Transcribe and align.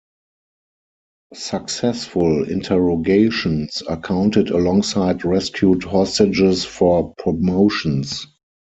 Successful 1.35 2.49
interrogations 2.49 3.83
are 3.83 3.99
counted 4.01 4.49
alongside 4.49 5.23
rescued 5.23 5.83
hostages 5.83 6.65
for 6.65 7.13
promotions. 7.19 8.25